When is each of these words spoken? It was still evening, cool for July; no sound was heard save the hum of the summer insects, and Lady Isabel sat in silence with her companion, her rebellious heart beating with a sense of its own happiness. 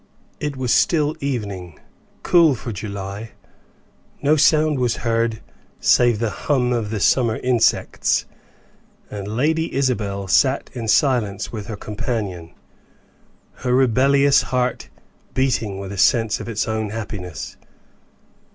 It 0.39 0.57
was 0.57 0.73
still 0.73 1.15
evening, 1.19 1.77
cool 2.23 2.55
for 2.55 2.71
July; 2.71 3.33
no 4.23 4.35
sound 4.35 4.79
was 4.79 4.95
heard 5.05 5.41
save 5.79 6.17
the 6.17 6.31
hum 6.31 6.73
of 6.73 6.89
the 6.89 6.99
summer 6.99 7.35
insects, 7.35 8.25
and 9.11 9.27
Lady 9.27 9.71
Isabel 9.75 10.27
sat 10.27 10.71
in 10.73 10.87
silence 10.87 11.51
with 11.51 11.67
her 11.67 11.77
companion, 11.77 12.51
her 13.57 13.75
rebellious 13.75 14.41
heart 14.41 14.89
beating 15.35 15.77
with 15.77 15.91
a 15.91 15.99
sense 15.99 16.39
of 16.39 16.49
its 16.49 16.67
own 16.67 16.89
happiness. 16.89 17.55